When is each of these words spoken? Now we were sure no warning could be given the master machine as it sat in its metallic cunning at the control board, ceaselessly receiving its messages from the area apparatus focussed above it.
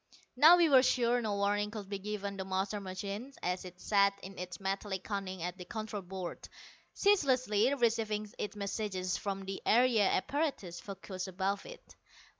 Now 0.35 0.57
we 0.57 0.67
were 0.67 0.81
sure 0.81 1.21
no 1.21 1.35
warning 1.35 1.69
could 1.69 1.87
be 1.87 1.99
given 1.99 2.35
the 2.35 2.43
master 2.43 2.79
machine 2.79 3.33
as 3.43 3.65
it 3.65 3.79
sat 3.79 4.13
in 4.23 4.39
its 4.39 4.59
metallic 4.59 5.03
cunning 5.03 5.43
at 5.43 5.59
the 5.59 5.65
control 5.65 6.01
board, 6.01 6.49
ceaselessly 6.91 7.71
receiving 7.75 8.27
its 8.39 8.55
messages 8.55 9.15
from 9.15 9.45
the 9.45 9.61
area 9.63 10.09
apparatus 10.09 10.79
focussed 10.79 11.27
above 11.27 11.67
it. 11.67 11.95